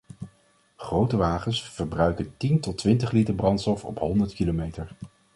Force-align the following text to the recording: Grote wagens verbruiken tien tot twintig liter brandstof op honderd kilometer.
Grote 0.77 1.17
wagens 1.17 1.63
verbruiken 1.69 2.33
tien 2.37 2.59
tot 2.59 2.77
twintig 2.77 3.11
liter 3.11 3.33
brandstof 3.33 3.85
op 3.85 3.99
honderd 3.99 4.33
kilometer. 4.33 4.89